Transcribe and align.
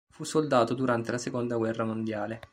Fu 0.09 0.23
soldato 0.23 0.73
durante 0.73 1.11
la 1.11 1.19
seconda 1.19 1.57
guerra 1.57 1.83
mondiale. 1.85 2.39